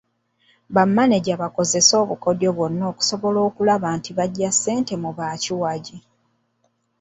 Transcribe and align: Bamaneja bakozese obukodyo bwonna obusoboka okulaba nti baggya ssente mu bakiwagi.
Bamaneja 0.75 1.33
bakozese 1.41 1.93
obukodyo 2.03 2.49
bwonna 2.57 2.83
obusoboka 2.91 3.39
okulaba 3.49 3.87
nti 3.97 4.11
baggya 4.17 4.51
ssente 4.53 4.93
mu 5.01 5.09
bakiwagi. 5.17 5.97